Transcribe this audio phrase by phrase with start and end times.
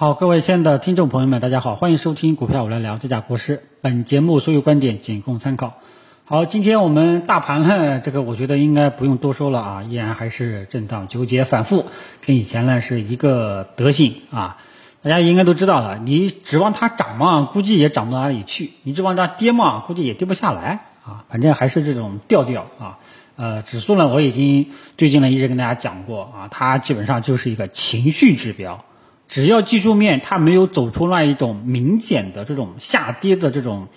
[0.00, 3.64] 好，各位亲爱的听众朋友们，大家好，欢迎收听股票我来聊，这家国师。
[3.80, 5.80] 本节目所有观点仅供参考。
[6.24, 11.86] 好，今天我们大盘呢，这个我觉得应该不用多说了啊，依然还是震荡纠结反复，
[12.24, 14.58] 跟以前呢是一个德性啊。
[15.02, 21.24] 大家应该都知道了，你指望它涨嘛，估计也涨不到哪里去；你指望它跌嘛，估计也跌不下来啊。
[21.28, 22.98] 反正还是这种调调啊。
[23.34, 28.84] 呃，指数呢，我已经最近呢一直跟大家讲过啊，它基本上就是一个情绪指标。
[29.28, 33.88] 只要技术面它没有走出那一种明显的这种下跌的这种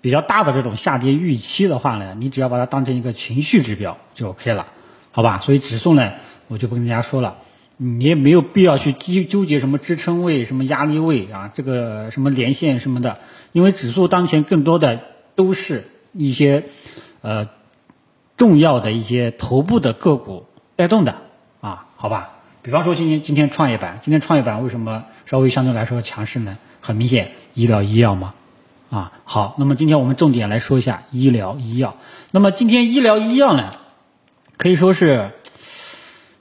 [0.00, 4.66] 比较大的这种下跌预期的话呢，你只要把它当成一个情绪指标就 OK 了，
[5.12, 5.38] 好吧？
[5.38, 6.12] 所以指数呢，
[6.48, 7.36] 我就不跟大家说了，
[7.76, 13.18] 你也没有必要去纠纠结什么支撑位、什么压力位啊，这个什么连线什么的，
[13.52, 15.00] 因为指数当前更多的
[15.36, 16.64] 都是一些
[17.20, 17.48] 呃
[18.36, 21.16] 重要的一些头部的个股带动的
[21.60, 22.39] 啊，好吧？
[22.62, 26.58] 比方说今天今天创业板，今天创业板为什么稍微相对来说强势呢？
[26.82, 28.34] 很明显，医疗医药嘛，
[28.90, 31.96] 啊好，那么今天我们重点来说一下医疗医药。
[32.32, 33.72] 那么今天医疗医药呢，
[34.58, 35.30] 可以说是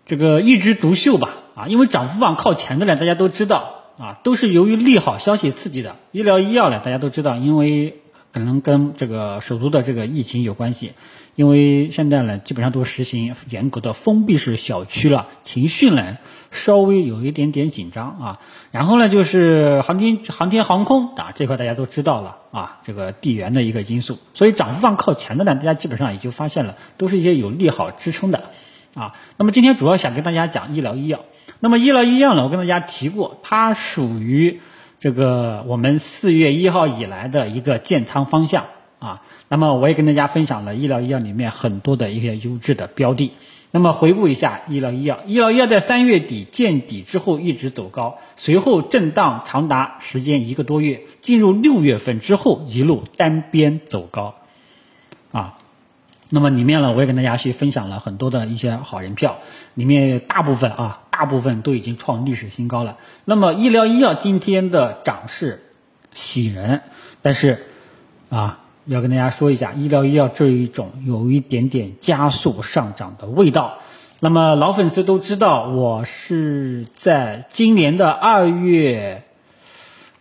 [0.06, 5.96] 这个一枝独秀吧，啊，因为涨幅榜靠前的呢，大家都知道啊，都是由于利好消息刺激的。
[6.12, 8.02] 医疗医药呢，大家都知道，因为
[8.34, 10.94] 可能跟这个首都的这个疫情有关系。
[11.36, 16.18] 因为现在呢，基本上都实行严格的封闭式小区了，情绪呢
[16.52, 18.40] 稍微有一点点紧张啊。
[18.72, 28.50] 然后呢，就是航天航天航空啊这块大家都知道了啊，这个地缘的一个因素，所以涨幅放靠前的呢，大家基本上也就发现了，都是一些有利好支撑的
[28.94, 29.14] 啊。
[29.38, 31.22] 那么今天主要想跟大家讲医疗医药。
[31.62, 34.60] 那么医疗医药呢，我跟大家提过，它属于
[35.00, 38.66] 这个我们四月一号以来的一个建仓方向。
[39.00, 43.32] 啊，那么我也跟大家分享了医疗医药里面很多的一些优质的标的。
[43.72, 54.36] 那么回顾一下医疗医药，医疗医药在三月底见底之后一直走高，随后震荡长达时间一个多月，进入六月份之后一路单边走高。
[55.32, 55.60] 啊，
[56.30, 59.38] 那么里面呢，我也跟大家去分享了很多的一些好人票，
[59.76, 62.96] 里面大部分啊，大部分都已经创历史新高了。
[63.26, 65.62] 那么医疗医药今天的涨势
[66.14, 66.82] 喜人，
[67.22, 67.66] 但是
[68.30, 68.60] 啊。
[68.86, 73.78] 要跟大家说一下，医疗医药这一种有一点点加速上涨的味道。
[74.20, 79.26] 那么老粉丝都知道，我是在今年的二月，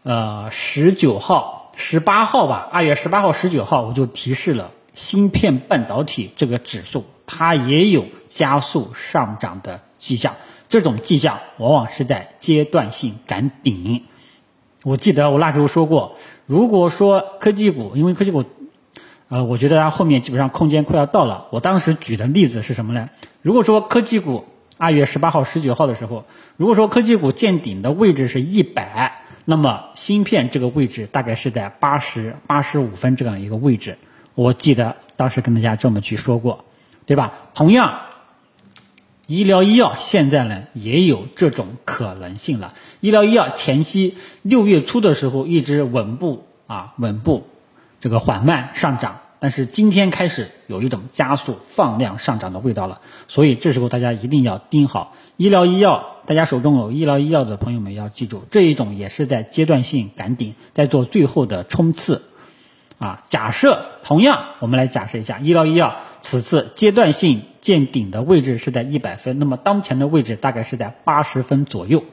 [0.02, 10.34] 呃十九号、十八号吧，二月十八号、十九号我就提示了芯片半导体这个指数，它也有加速上涨的迹象。
[10.68, 14.04] 这种迹象往往是在阶段性赶顶。
[14.84, 18.44] 我记得我那时候说过，如果说科技股，因为科技股。
[19.30, 21.48] 呃，我觉得它后面基本上空间快要到了。
[21.50, 23.10] 我当时举的例子是什么呢？
[23.42, 24.46] 如果说科技股
[24.78, 26.24] 二月十八号、十九号的时候，
[26.56, 33.98] 如果说科技股见顶的位置是一百，那么芯片这个位置大概是在八十八十五分这样一个位置。
[34.34, 36.64] 我记得当时跟大家这么去说过，
[37.04, 37.34] 对吧？
[37.52, 38.00] 同样，
[39.28, 42.72] 医疗医药现在呢也有这种可能性了。
[43.00, 47.46] 医疗医药前期六月初的时候一直稳步啊稳步。
[48.00, 56.16] 这个缓慢上涨，但是今天开始有一种加速放量上涨的味道了，所以这时候大家一定要盯好医疗医药。
[56.24, 62.22] 大家手中有医疗医药的朋友们要记住，这一种也是在阶段性赶顶，在做最后的冲刺。
[62.98, 72.04] 啊，假设同样，我们来假设一下，医疗医药此次阶段性见顶的位置是在一百分，那么当前的位置大概是在八十分左右，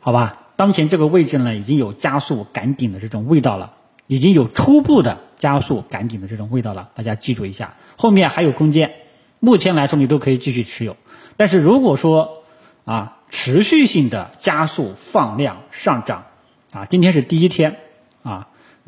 [0.00, 0.48] 好吧？
[0.56, 3.72] 当前这个位置呢，已经有加速赶顶的这种味道了。
[4.06, 8.92] 已经有初步的加速赶顶的这种味道了，大家记住一下，后面还有空间。
[9.38, 10.96] 目前来说，你都可以继续持有。
[11.36, 12.42] 但是如果说
[12.84, 16.24] 啊，持续性的加速放量上涨
[16.72, 17.76] 啊，今天是第一天，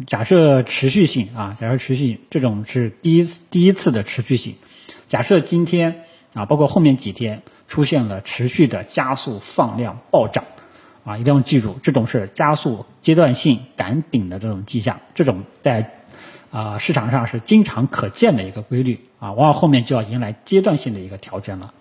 [0.07, 4.57] 假设持续性啊，假设持续性这种是第一次第一次的持续性。
[5.09, 6.05] 假设今天
[6.35, 10.45] 啊，包括后面几天出现了持续的加速放量暴涨。
[11.05, 15.91] 啊，一定要记住，这种是加速阶段性赶顶的这种迹象，这种在
[16.53, 21.75] 啊市场上是经常可见的一个规律啊，往往后面就要迎来阶段性的一个调整了，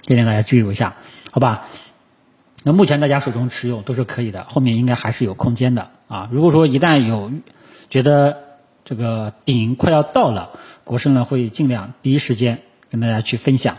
[0.00, 0.96] 这点大家记住一下，
[1.32, 1.66] 好吧？
[2.62, 6.28] 那目前大家手中持有都是可以的，后面应该还是有空间的啊。
[6.32, 7.30] 如果说一旦有
[7.90, 8.38] 觉得
[8.84, 10.50] 这个顶快要到了，
[10.84, 13.76] 国盛呢会尽量第一时间跟大家去分享，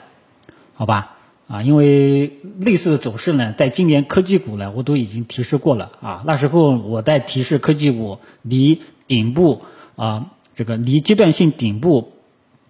[0.74, 1.12] 好吧？
[1.48, 6.24] 啊，因为类似的走势呢，在今年科技股呢，我都已经提示过了啊。
[6.26, 9.62] 那时候我在提示科技股离顶部
[9.96, 12.14] 啊，这个离阶段性顶部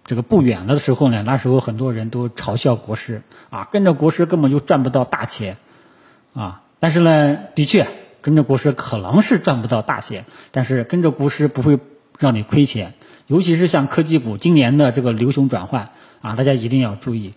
[0.04, 5.56] 这个不远了的时候呢，那时候很多人都嘲笑国师啊，跟着国师根本就赚不到大钱
[6.34, 6.62] 啊。
[6.78, 7.86] 但是呢，的确
[8.26, 11.78] 跟着国师可能是赚不到大钱，但是跟着国师不会
[12.18, 12.94] 让你亏钱。
[13.28, 15.90] 尤其是像科技股今年的这个牛熊转换
[16.22, 17.34] 啊，大家一定要注意，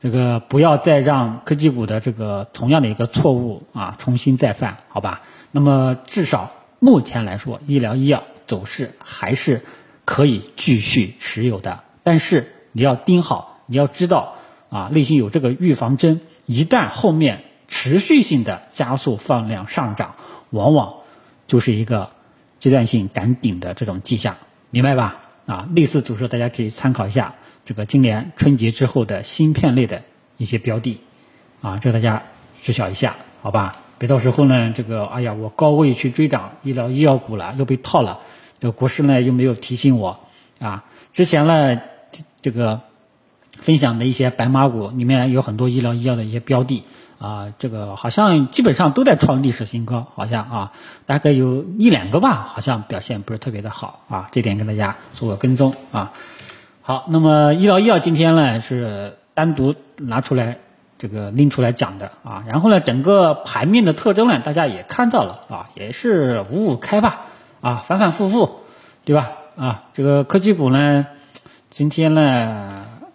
[0.00, 5.22] 这个不要再让科技股的这个同样的一个错误啊重新再犯，好吧？
[5.52, 6.50] 那么至少
[6.80, 9.62] 目前来说，医疗医药走势还是
[10.04, 14.34] 可以继续持有的，但是你要盯好，你要知道
[14.70, 20.14] 啊，内心有这个预防针，一旦后面持续性的加速放量上涨，
[20.52, 20.94] 往往
[21.48, 22.10] 就是一个
[22.60, 24.36] 阶段性赶顶的这种迹象，
[24.70, 25.18] 明白吧？
[25.46, 27.34] 啊，类似组织大家可以参考一下
[27.64, 30.02] 这个今年春节之后的芯片类的
[30.36, 31.00] 一些标的，
[31.60, 32.22] 啊，这大家
[32.62, 33.72] 知晓一下，好吧？
[33.98, 38.20] 别到时候呢，这个哎呀，我高位去追涨医疗医药股了，又被套了，
[38.60, 40.20] 这个国师呢又没有提醒我，
[40.60, 41.80] 啊，之前呢
[42.40, 42.80] 这个
[43.50, 46.84] 分享的一些白马股里面有很多医疗医药的一些标的。
[47.22, 50.72] 啊，这个好像基本上都在创历史新高，好像啊，
[51.06, 56.12] 大概有一两个吧，好像表现不是特别的好啊，这点跟大家做个跟踪啊。
[56.82, 60.58] 好，那么医疗医药今天呢是单独拿出来
[60.98, 67.20] 这个拎出来讲的啊，然后呢整个盘面的特征呢大家也看到了啊，也是五五开吧
[67.60, 68.62] 啊，反反复复，
[69.04, 69.30] 对吧？
[69.56, 71.06] 啊，这个科技股呢
[71.70, 72.68] 今天呢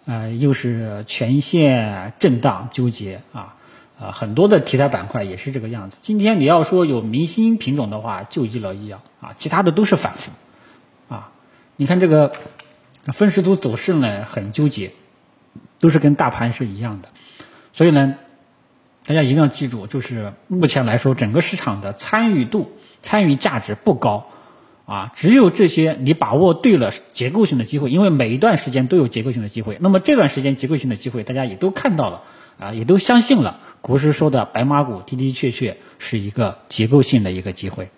[0.06, 3.56] 呃又是全线震荡纠结啊。
[4.00, 5.96] 啊，很多的题材板块也是这个样子。
[6.02, 10.30] 今天你要说有明星品种的话，就医疗医药啊，其他的都是反复。
[11.08, 11.32] 啊，
[11.76, 12.32] 你看这个
[13.12, 14.92] 分时图走势呢，很纠结，
[15.80, 17.08] 都是跟大盘是一样的。
[17.72, 18.14] 所以呢，
[19.04, 22.70] 大家一定要记住，就是目前来说，整个市场的参与度、
[23.02, 24.28] 参与价值不高。
[24.86, 29.76] 啊，只有这些你把握对了结构性的机会，因为每一段时间都有结构性的机会。
[29.82, 32.22] 那么这段时间结构性的机会，大家也都看到了
[32.58, 33.60] 啊，也都相信了。
[33.80, 37.90] 国师说的白马股的的确确是一个结构性的一个机会，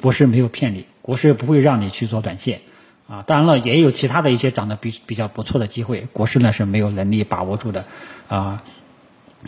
[0.00, 2.60] 国师没有骗你，国师不会让你去做短线，
[3.08, 7.84] 啊，当然了，也有其他的一些涨得比比较不错的机会，国师呢是没有能力把握住的，
[8.28, 8.62] 啊，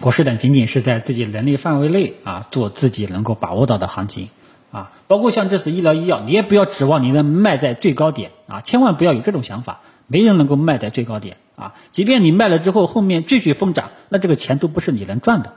[0.01, 4.29] 国师呢仅仅是在自己能力范围内啊做自己能够把握到的行情，
[4.73, 15.55] 啊，包括像这次医疗医药，你也不要指望你能卖在最高点，啊，千万不要有这种想法，没人能够卖在最高点，啊，即便你卖了之后后面继续疯涨，那这个钱都不是你能赚的。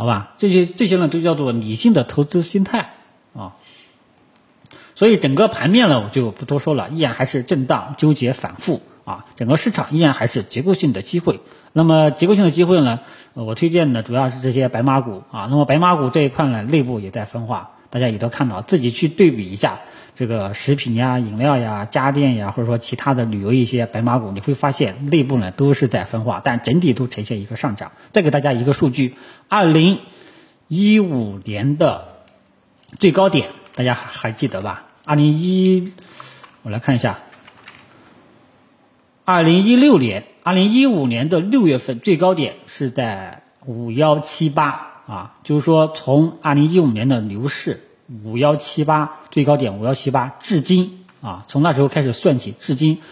[0.00, 2.94] 好吧，这些这些呢都叫做理性的投资心态
[3.34, 3.52] 啊，
[4.94, 11.40] 所以整个盘面呢我就不多说了，依然还是震荡、纠结、反复啊，整个市场依然还是结构性的机会。
[11.74, 13.00] 那么结构性的机会呢，
[13.34, 15.48] 我推荐的主要是这些白马股啊。
[15.50, 19.80] 那么白马股这一块呢，内部也在分化，大家也都看到，自己去对比一下。
[20.20, 27.92] 这个食品呀、饮料呀、家电呀，或者说其他的旅游一些白马股，你会发现内部呢都是在分化，但整体都呈现一个上涨。
[28.10, 29.14] 再给大家一个数据，
[29.48, 30.00] 二零
[30.68, 32.24] 一五年的
[32.98, 34.88] 最高点，大家还还记得吧？
[35.06, 35.94] 二零一，
[36.60, 37.20] 我来看一下，
[39.24, 47.86] 二零一六年、二零一五年的六月份最高点是在五幺七八啊，就是说从二零一五年的牛市。
[48.24, 53.02] 五幺七八最高点五幺七八，至今啊，从那时候开始算起，至今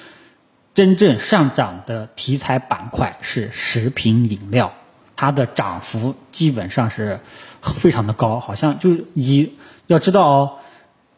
[0.74, 4.72] 真正上涨的题材板块是食品饮料，
[5.14, 7.20] 它的涨幅基本上是
[7.62, 9.52] 非常的高，好像就是以
[9.86, 10.52] 要知道哦，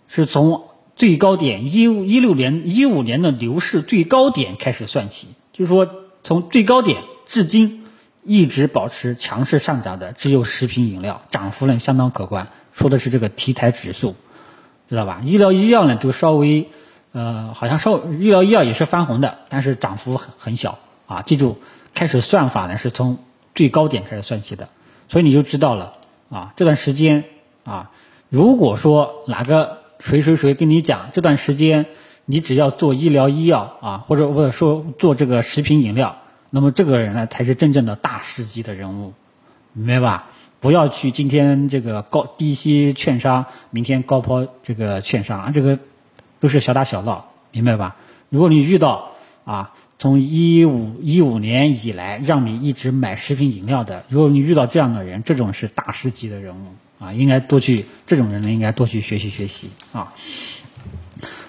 [0.09, 0.65] 是从
[0.97, 5.89] 最高点一一六年一五年的牛市最高点开始算起，就是说
[6.23, 7.87] 从最高点至今
[8.23, 12.49] 一直保持强势上涨的只有食品饮料，涨幅呢相当可观。
[12.81, 14.15] 说的是这个题材指数，
[14.89, 15.21] 知道吧？
[15.23, 16.71] 医疗医药呢，都稍微，
[17.13, 21.21] 呃，好像稍医疗医药也是翻红的，但是涨幅很很小啊。
[21.21, 21.59] 记住，
[21.95, 23.19] 开始算法呢是从
[23.55, 24.71] 最高点开始算起的，
[25.11, 25.93] 所以你就知道了
[26.31, 26.55] 啊。
[26.57, 27.25] 这段时间
[27.65, 27.91] 啊，
[28.31, 31.85] 如果说哪个谁谁谁跟你讲这段时间
[32.25, 36.17] 你只要做医疗医药啊，或者或者说做这个食品饮料，
[36.49, 39.13] 那么这个人呢才是真正的大师级的人物，
[39.75, 40.31] 明白吧？
[40.61, 45.79] 不要去今天这个高低吸券商，明天高抛这个券商啊，这个
[46.39, 47.97] 都是小打小闹，明白吧？
[48.29, 49.13] 如果你遇到
[49.47, 60.13] 啊，从一五一五年以来让你一直买食品饮料的，如果你遇到这样的人，这种是大师级的人物啊，应该多去这种人呢，应该多去学习学习啊。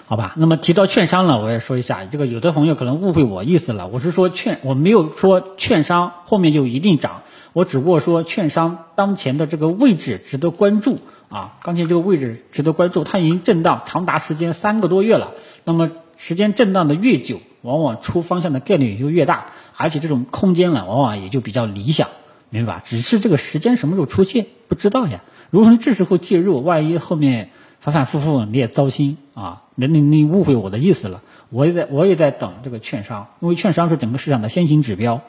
[0.06, 7.20] 好吧，那么提到券商呢，我也说一下，这个有的朋友可能误会我意思了，我是说券，我没有说券商后面就一定涨。
[7.52, 15.32] 我只不过说，券商当前的这个位置值得关注啊，当前这个位置值得关注，它已经震荡长达时间三个多月了。
[15.64, 22.08] 那么时间震荡的越久，往往出方向的概率也就越大，而且这种空间呢，往往也就比较理想，
[22.48, 22.82] 明白吧？
[22.84, 25.20] 只是这个时间什么时候出现，不知道呀。
[25.50, 31.22] 如果说这时候介入，万一后面反反复复你也糟心啊，那你你误会我的意思了。
[31.50, 35.20] 我也在我也在等这个券商，因为券商是整个市场的先行指标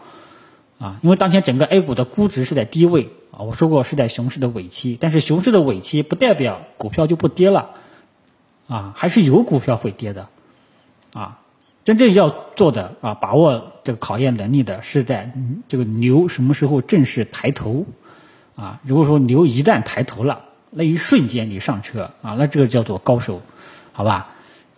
[0.83, 0.99] 啊。
[1.01, 7.69] 因为当前整个 A 股的估值是在低位啊，我说过是在熊市的尾期，但是熊市的尾期不代表股票就不跌了
[8.67, 10.27] 啊，还是有股票会跌的
[11.13, 11.39] 啊。
[11.85, 15.33] 真正要做的啊，把握这个考验能力的是在
[15.67, 17.85] 这个牛什么时候正式抬头
[18.55, 18.79] 啊？
[18.83, 23.41] 如果说牛一旦抬头了，那一瞬间你上车啊，那这个叫做高手，
[23.91, 24.29] 好吧？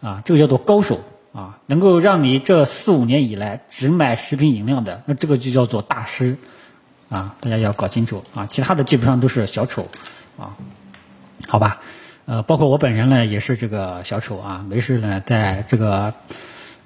[0.01, 0.99] 啊，这个叫做高手
[1.35, 6.37] 啊，能够让你这四五年以来只买食品饮料的，那这个就叫做大师
[7.09, 7.35] 啊！
[7.41, 9.89] 大家要搞清楚啊，其他的基本上都是小丑
[10.39, 10.55] 啊，
[11.47, 11.81] 好吧？
[12.25, 16.13] 呃，包括我本人呢，也是这个小丑啊，没事呢，在这个。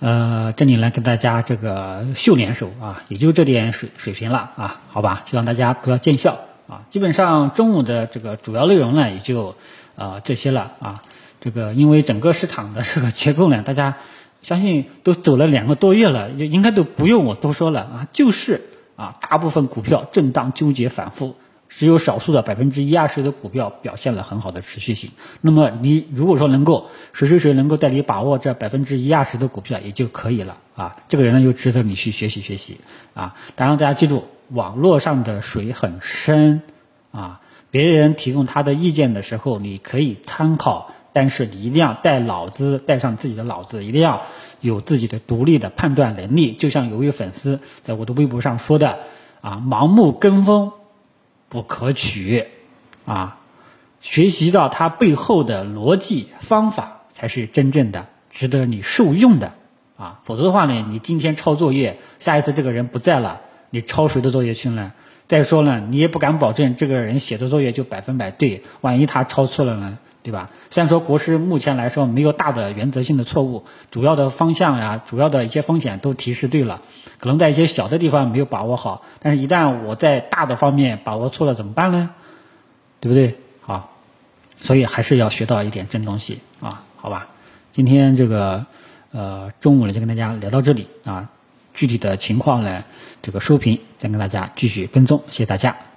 [0.01, 6.39] 呃，这里来跟大家这个秀联手啊，也就这点水水平了啊，好吧，希望大家不要见笑
[6.69, 6.83] 啊。
[6.89, 9.57] 基本上中午的这个主要内容呢，也就
[9.97, 11.01] 啊这些了啊。
[11.41, 13.97] 这个因为整个市场的这个结构呢，大家
[14.41, 18.61] 相信都走了两个多月了，应该都不用我多说了啊，就是
[18.95, 21.35] 啊，大部分股票震荡纠结反复。
[21.71, 25.11] 只有少数的百分之一二十的股票表现了很好的持续性。
[25.39, 30.95] 那么你如果说能够谁谁谁能够带你把握这百分之一二十的股票也就可以了啊。
[31.07, 32.79] 这个人呢就值得你去学习学习
[33.13, 33.35] 啊。
[33.55, 36.63] 当然大家记住，网络上的水很深
[37.11, 37.39] 啊。
[37.69, 44.23] 别人提供他的意见的时候，你可以参考，但是你一定要带脑子，带上自己的脑子，一定要
[44.61, 46.53] 有自己的独立的判断能力。
[46.53, 48.99] 就像有位粉丝在我的微博上说的
[49.41, 50.71] 啊，盲目跟风。
[51.51, 52.45] 不可取，
[53.05, 53.39] 啊，
[54.01, 59.53] 学习到它背后的逻辑方法才是真正的值得你受用的，
[59.97, 64.93] 啊，否则的话呢，你今天抄作业，下一次这个人不在了，你抄谁的作业去呢？
[65.25, 69.97] 再说了，你也不敢保证这个人写的作业就百分百对，万一他抄错了呢？
[70.29, 70.51] 对吧？
[70.69, 76.81] 虽然说国师目前来说没有大的原则性的错误，主要的方向呀，主要的一些风险都提示对了，
[77.17, 82.11] 可能在一些小的地方没有把握好，但是一旦我在大的方面把握错了怎么办呢？
[82.99, 83.37] 对不对？
[83.61, 83.89] 好，
[84.59, 87.29] 所以还是要学到一点真东西啊，好吧？
[87.71, 88.67] 今天这个
[89.11, 91.29] 呃中午呢就跟大家聊到这里啊，
[91.73, 92.83] 具体的情况呢
[93.23, 95.88] 这个收评再跟大家继续跟踪，谢谢大家。